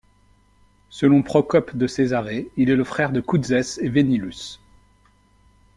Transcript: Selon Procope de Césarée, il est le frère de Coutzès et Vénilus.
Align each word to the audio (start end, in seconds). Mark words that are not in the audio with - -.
Selon 0.89 1.21
Procope 1.21 1.75
de 1.77 1.85
Césarée, 1.85 2.49
il 2.57 2.71
est 2.71 2.75
le 2.75 2.83
frère 2.83 3.11
de 3.11 3.21
Coutzès 3.21 3.77
et 3.83 3.89
Vénilus. 3.89 4.59